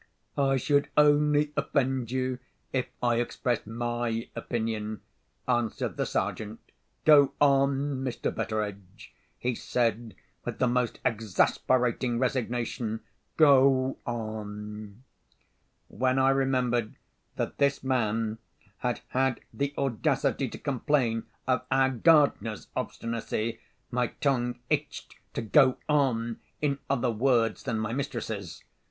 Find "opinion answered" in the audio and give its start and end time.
4.35-5.95